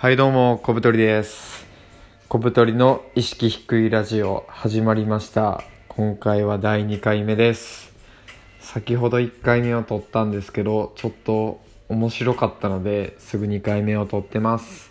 [0.00, 1.66] はいどうも、小太りです。
[2.30, 5.62] 小太りの意識低いラジオ始まりました。
[5.88, 7.92] 今回は第2回目です。
[8.60, 11.60] 先ほど1回目を撮ったんですけど、ちょっと
[11.90, 14.90] 面白かったので、すぐ2回目を撮ってます。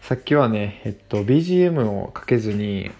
[0.00, 2.92] さっきはね、えっと、BGM をかけずに、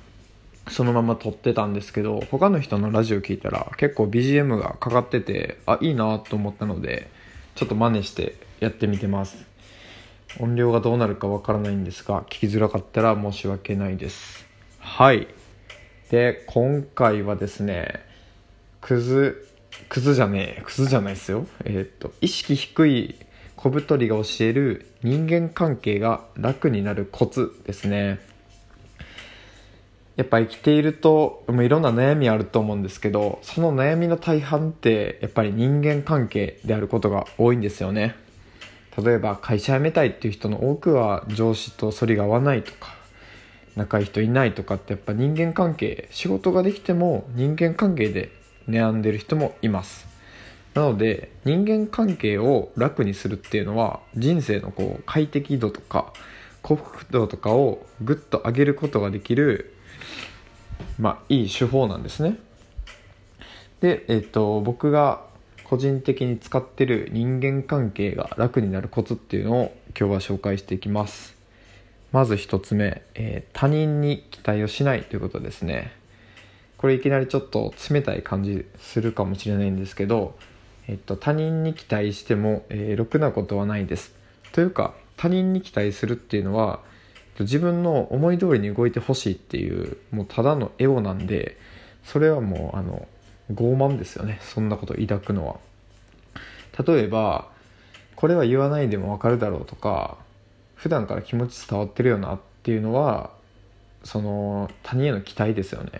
[0.69, 7.09] そのまま撮ってたんですけど、他の人のラジオ聞いたら結構 BGM がかかってて、あ、いいなと思ったので、
[7.55, 9.54] ちょっと真似してやってみてます。
[10.41, 14.45] 音量がどうなるかわからないんですが聞きづらかったら申し訳ないです。
[14.79, 15.29] はい。
[16.11, 18.01] で今回はですね
[18.81, 19.49] クズ
[19.89, 21.47] クズじゃねえクズじゃないですよ。
[21.65, 23.15] えーっと意識低い
[23.57, 28.19] 小太りが教える人間関係が楽になるコツですね。
[30.17, 38.15] やっぱ生きているともういろんな悩みあると思うんですけどその悩みの大半ってやっぱり人間関係であることが多いんですよね。
[39.03, 42.95] 例えば会社辞めたいっていう人の多くは上司と反りが合わないとか
[43.77, 48.31] 仲いい人いないとかってやっぱ人間関係仕事ができても人間関係で
[48.69, 50.07] 悩んでる人もいます。
[50.75, 56.13] なので人間関係を楽にするっていうのは人生のこう快適度とか
[56.63, 59.75] 幸福度とかをぐっと上げることができる
[60.99, 62.39] まあいい手法なんですね。
[63.81, 65.23] で、えっと僕が
[65.65, 71.35] 個人的に使ってる人間関係が楽になるコツっていうのを今日は紹介していきます。
[72.13, 75.93] まず1つ目、えー他人に期待をしないということですね。
[76.77, 80.37] これいきなりちょっと冷たい感じするかもしれないんですけど、
[80.87, 84.15] えっと、他人に期待しても、えーろくなことはないです。
[84.53, 86.81] というか他人に期待するっていうのは
[87.41, 91.57] 自分の思い通りに動いてほしいっていうもうただのエゴなんで
[92.05, 93.09] それはもうあの
[93.53, 94.39] 傲慢ですよね。
[94.43, 95.57] そんなこと抱くのは。
[96.87, 97.49] 例えば
[98.17, 100.17] これは言わないでもわかるだろうとか
[100.75, 103.31] 普段から気持ち伝わってるよなっていうのは
[104.03, 105.91] その他人への期待ですよね。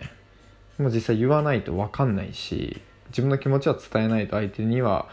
[0.77, 5.07] もう実際言わないと分かんないし自分の気持ちは伝えないと相手には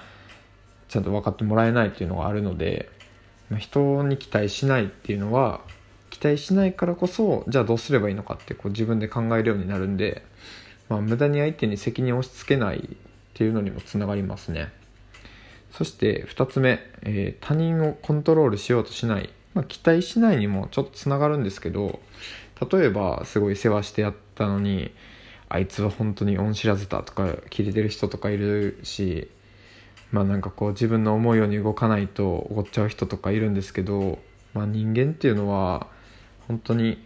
[0.89, 2.91] ちゃんと分かってもらえないっていうのがあるので
[3.59, 5.61] 人に期待しないっていうのは
[6.11, 10.25] 期待しないからこそじゃあどうすればいいのかってこう自分で考えるようになるんで、
[10.93, 12.81] まあ、無駄に相手に責任を押し付けないっ
[13.33, 14.71] ていうのにもつながりますね。
[15.71, 22.01] そして2つ目、えー他人をコントロールしようとしない、まあ、期待しないにもちょっとつながるんですけど
[22.71, 24.93] 例えばすごい世話してやったのに
[25.49, 29.31] あいつは本当に恩知らずだとか切れてる人とかいるし
[30.11, 34.19] まあなんかこう自分の思うように動かないと怒っちゃう人とかいるんですけど、
[34.53, 35.87] まあ、人間っていうのは
[36.49, 37.03] 本当に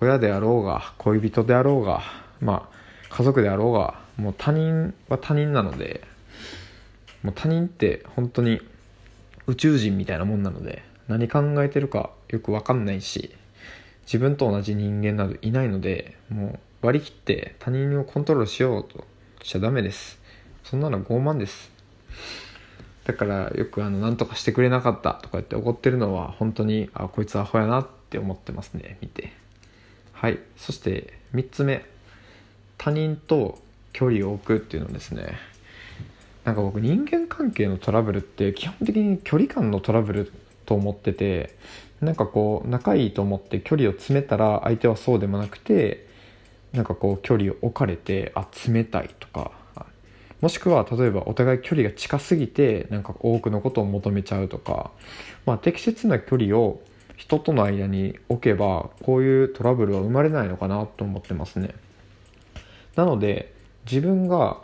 [0.00, 2.00] 親であろうが恋人であろうが
[2.40, 2.79] まあ
[3.10, 6.02] 家族であろうがもう他人は他人なので
[7.22, 8.60] もう他人って本当に
[9.46, 13.34] 宇宙人みたいなもんなので何考えてるかよく分かんないし
[14.04, 19.04] 自分と同じ人間などいないのでもう割り切って他人をコントロールしようと
[19.42, 20.18] しちゃダメです。
[20.64, 21.70] そんなの傲慢です。
[23.04, 29.32] だからよくあの何とかしてくれなかったとか言って怒ってるのは本当にあこいつアホやなって思ってますね見て。
[30.12, 30.38] はい。
[30.56, 31.84] そして3つ目。
[32.82, 33.58] 他人と
[33.92, 35.34] 距離を置くっていうのですね。
[36.44, 40.32] なんか僕人間関係のトラブルって基本的に距離感のトラブル
[40.64, 41.54] と思ってて
[42.00, 46.06] なんかこう仲いいと思って距離を詰めたら相手はそうでもなくて
[46.72, 49.52] なんかこう距離を置かれてあ冷たいとか
[50.40, 54.90] もしくは例えばお互い距離が近すぎてなんか多くのことを求めちゃうとか、
[55.44, 56.80] まあ、適切な距離を
[57.18, 61.74] 人との間に置けばこういうトラブルは生まれないのかなと思ってますね。
[63.00, 63.52] なので
[63.84, 64.58] 自分が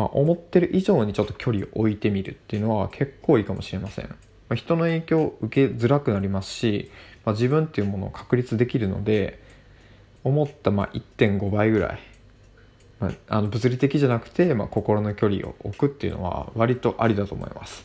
[0.00, 4.14] ま、思ってる以上にちょっと距離を置いてみるっていうのは結構いいかもしれません、
[4.48, 6.90] ま、人の影響を受けづらくなりますし、
[7.26, 9.42] ま、自分っていうものを確立できるので
[10.24, 11.98] 思ったま1.5倍ぐらい、
[12.98, 17.84] まあ、の物理的じゃなくて、ま、心の距離を置くっていうのは割とありだと思います、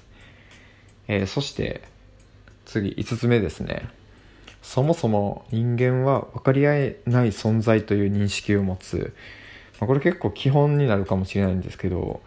[1.09, 1.81] えーそして
[2.65, 3.89] 次5つ目ですね。
[4.63, 9.13] そもそも人間は分かり合えない存在という認識を持つ。
[9.79, 12.21] まあこれ結構基本になるかもしれないんですけど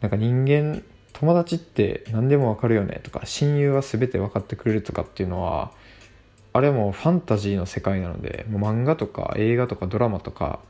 [0.00, 0.82] なんか人間
[1.12, 5.72] 友達って何でも分かるよねとか親友は全て分かってくれるとかっていうのは
[6.52, 10.60] あれもファンタジーの世界なのでもう漫画とか映画とかドラマとか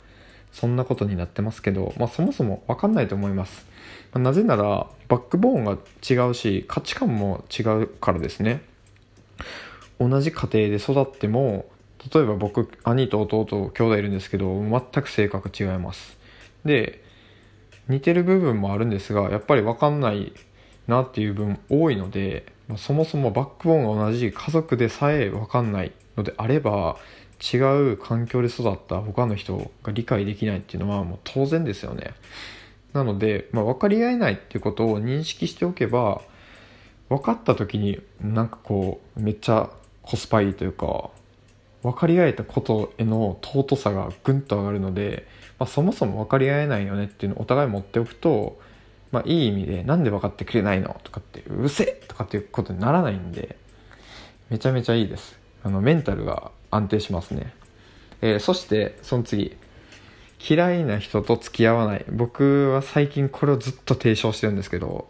[0.52, 3.66] そんなことになってますけど、まあ、そもそも分かんないと思います、
[4.12, 5.78] まあなぜならバックボーンが
[6.08, 8.62] 違うし価値観も違うからですね。
[10.00, 11.66] 同じ家庭で育っても
[12.12, 16.16] 例えば僕兄と弟兄弟いるんですけど全く性格違います。
[16.64, 17.02] で
[17.88, 20.32] 似てる部分もあるんですがやっぱり分かんない
[20.86, 22.46] なっていう分多いので、
[22.76, 26.96] そもそもバックボーンが同じ家族でさえ分かんないのであれば
[27.40, 27.58] 違
[27.92, 32.14] う環境で育った他の人が理解できないっていうのはもう当然ですよね。
[32.92, 36.22] なので、まあ、分かり合えないっていうことを認識しておけば
[37.08, 39.70] 分かった時になんかこうめっちゃ
[40.02, 41.10] コスパいいというか
[41.92, 45.26] 分かり合えたことへの尊さがぐんと上がるので、
[45.58, 48.60] まあ、そもそも分かり合えないよねっていうのをお互い持っておくと、
[49.12, 53.56] まあ、いい意味でなんで分かってくれないのとかってうるせえとかっていうことにならないんで
[54.50, 55.38] めちゃめちゃいいです。
[55.62, 57.52] あのメンタルが安定しますね、
[58.22, 59.56] えー、そしてその次。
[60.40, 62.04] 嫌いな人と付き合わない。
[62.10, 65.08] 僕は最近これをずっと提唱してるんですけど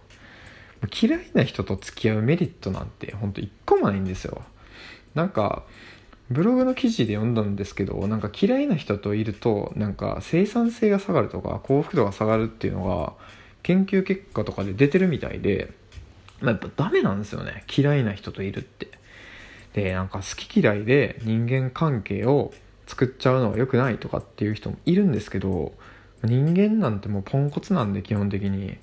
[1.02, 4.42] 嫌いな人と付き合うメリットなんてほんと一個もないんですよ。
[5.14, 5.64] なんか
[6.30, 13.14] ブログの記事で読んだんですけどなんか嫌いな人といるとなんか生産性が下がるとか幸福度が下がるっていうのが
[13.62, 15.72] 研究結果とかで出てるみたいで、
[16.40, 17.64] まあ、やっぱダメなんですよね。
[17.74, 18.88] 嫌いな人といるって。
[19.74, 22.52] でなんか好き嫌いで人間関係を
[22.86, 25.72] 作っちゃうのは良くないとかっていう人もいるんですけど
[26.24, 28.76] 人間なんてもうポンコツなんで基本的に。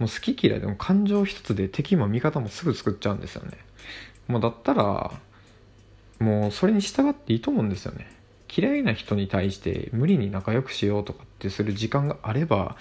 [0.00, 3.58] もう好き嫌いでも感情一つで敵も味方もすぐ作っちゃうんですよね。
[4.28, 5.12] もうだったら
[6.20, 8.06] もうそれに従っていいと思うんですよね。
[8.54, 12.76] 嫌いな人に対して無理に仲良くしようとかってする時間があれば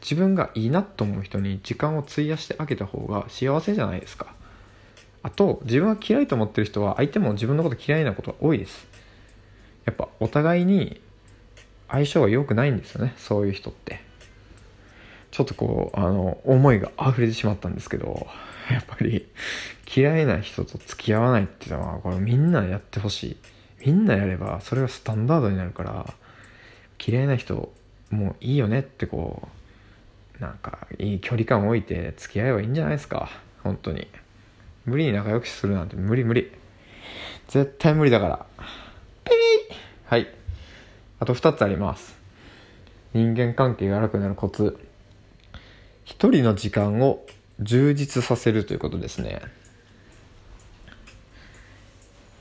[0.00, 4.34] 自分がいいなと思う人に時間を費やしてあげた方が幸せじゃないですか。
[5.22, 8.86] あと自分が嫌いと思ってる人は相手も自分のこと嫌いなことが多いです。
[9.84, 11.00] やっぱお互いに
[11.88, 13.14] 相性が良くないんですよね。
[13.18, 14.00] そういう人って。
[15.30, 18.26] ちょっとこうあの思いが溢れてしまったんですけど。
[18.72, 19.28] やっぱり
[19.94, 23.36] 嫌いな人と付き合わないっていうのはこれみんなやってほしい。
[23.86, 26.12] みんなやればそれがスタンダードになるから
[27.04, 27.72] 嫌いな人
[28.10, 29.48] もういいよねってこ
[30.40, 33.30] うなんかいい距離感を置いて付き合えばいいんじゃないですか。
[33.62, 34.08] 本当に。
[34.84, 36.50] 無理に仲良くするなんて無理無理。
[37.48, 38.46] 絶対無理だから。
[39.24, 39.74] ペイ
[40.06, 40.28] はい。
[41.20, 42.16] あと2つあります。
[43.14, 44.78] 人間関係が悪くなるコツ。
[46.04, 47.24] 一人の時間を
[47.60, 49.42] 充実させるということですね。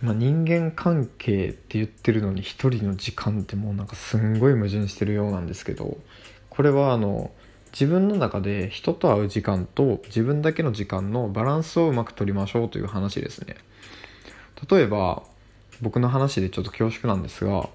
[0.02, 5.98] まあ、人間関係って言ってるのに一人の時間ってもうなんかすんごい矛盾してるようなんですけど
[6.52, 7.32] これはあの
[7.72, 13.56] 自分の中で人と会う時間と自分だけの時間のバランスをうまく取りましょうという話ですね
[14.70, 15.24] 例えば
[15.82, 17.70] 僕の話でちょっと恐縮なんですが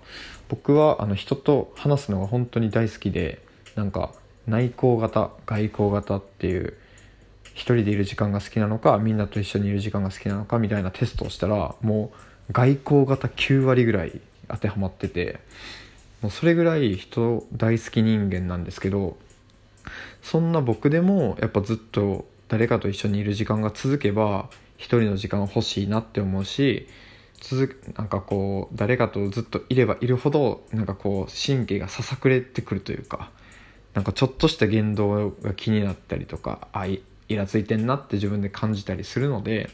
[0.49, 3.41] 僕はあの人と話すのが本当に大好きで
[3.75, 4.13] なんか
[4.47, 6.77] 内向型外向型っていう
[7.55, 12.13] 一人でいる時間が好きなのかみんなと一緒にいる時間が好きなのかみたいなテストをしたらも
[12.51, 15.41] う外交型9割ぐらい当てはまってて
[16.21, 19.17] もうそれぐらい人大好き人間なんですけど
[20.23, 26.87] そんな僕でもやっぱずっと誰かと一緒にいる時間が続けば一人の時間欲しいなって思うし
[27.41, 33.31] 続なんかこう誰かとずっといればいるほどなんかこう神経がささくれてくるというか
[33.95, 37.03] なんかちょっとした言動が気になったりとかあ、
[37.33, 39.71] イラついてんなって自分で感じたりするので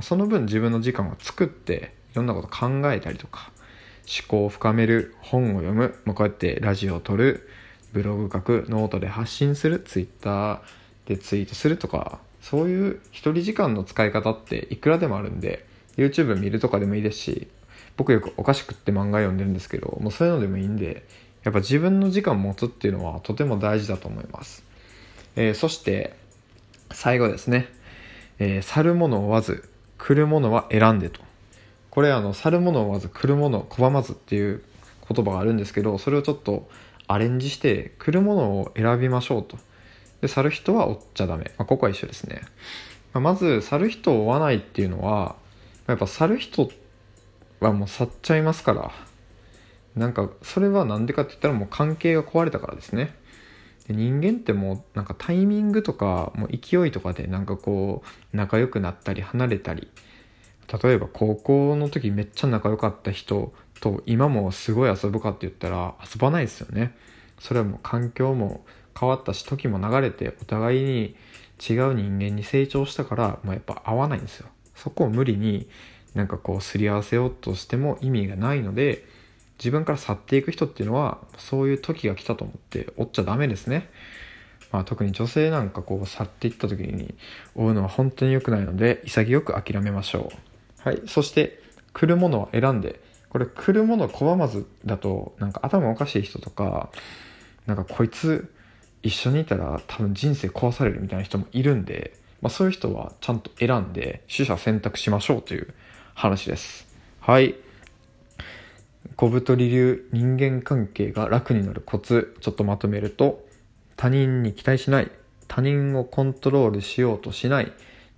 [0.00, 3.50] その分自分の時間を作っていろんなこと考えたりとか
[4.06, 7.48] 思考を深める本を読む、まあ、こうやってラジオを録る
[7.92, 10.60] ブログ書くノートで発信するツイッター
[11.06, 15.64] でツイートするとかそういう一人時間の使い方っていくらでもあるんで
[15.96, 17.48] YouTube 見るとかでもいいですし
[17.96, 21.04] 僕よくお菓子食って漫画読んでるんですけどもうそういうのでもいいんで
[21.44, 24.64] やっぱ自分の時間持つっていうのはとても大事だと思います、
[25.36, 26.16] えー、そして
[26.92, 27.68] 最後ですね、
[28.38, 31.20] えー、去るものを追わず来るものは選んでと。
[31.90, 34.62] これあの去るものを追わず来るものを拒まずっていう
[35.08, 36.68] 言葉があるんですけどそれをちょっと
[37.06, 39.58] アレンジして来るものを選びましょうと。
[40.20, 42.42] で去る人は追っちゃダメ、まあ、ここは一緒ですね、
[43.12, 45.36] まあ、まず去る人を追わないっていうのは
[45.86, 46.70] やっぱ去る人
[47.60, 48.90] はもう去っちゃいますから。
[49.96, 53.14] なんかそれは何でかって言ったらもう関係が壊れたからですね。
[53.86, 59.88] で人間ってもうなんかタイミングとかもう勢いとかでなんかこう仲良くなったり離れたり
[60.82, 66.96] 例えば高校の時めっちゃ仲良かった人と今もすごい遊ぶかって言ったら遊ばないですよね。
[67.38, 68.64] それはもう環境も
[68.98, 71.16] 変わったし時も流れてお互いに
[71.60, 74.48] 違う人間に成長したからもうやっぱ合わないんですよ。
[74.74, 75.68] そこを無理に
[76.14, 79.04] なんかこうすり合わせようとしても意味がないので
[79.64, 83.90] 自分から去っていく人っていうのはそういう時が来たと思って追っちゃダメですね。
[84.70, 87.14] まあ、特に女性なんかこう去っていった時に
[87.54, 90.32] 追うのは本当に良くないので潔く諦めましょ
[90.84, 90.88] う。
[90.88, 91.02] はい。
[91.06, 91.60] そして
[91.92, 96.90] 来るものを選んでこれ来るもの拒まずだとなんか頭おかしい人とか
[97.66, 98.52] なんかこいつ
[99.02, 105.72] 一緒にいたら多分人生壊されるみたいな人もいるんでまあ、そういう人はちゃんと選んで取捨選択しましょうという
[106.12, 106.86] 話です
[107.20, 107.54] はい
[109.16, 113.44] 小太り流人間関係が楽になるコツちょっとまとめると
[113.96, 115.10] 他人に期待しない
[115.46, 117.72] 他人をコントロールしようとしない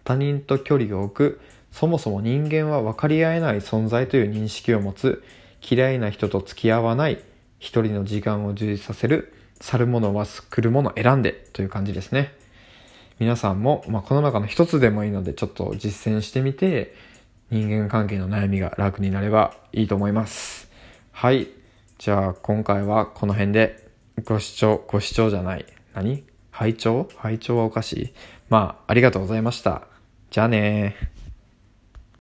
[0.04, 1.40] 他人と距離を置く
[1.72, 5.22] そもそも人間は分かり合えない存在という認識を持つ
[5.60, 7.22] 嫌いな人と付き合わない
[7.58, 12.32] 一人の時間を充実させる去るものは来るもの選んでという感じですね。
[13.18, 16.94] 皆さんも、まあ、この中の一つでもいいのでちょっと実践してみて
[17.50, 20.65] 人間関係の悩みが楽になればいいと思います。
[21.18, 21.48] はい。
[21.96, 23.88] じゃあ今回はこの辺で。
[24.26, 25.64] ご視聴ご視聴じゃない。
[25.94, 26.24] 何？
[26.50, 27.08] 拝聴？
[27.16, 28.12] 拝聴はおかしい。
[28.50, 29.86] まあありがとうございました。
[30.28, 30.94] じゃあね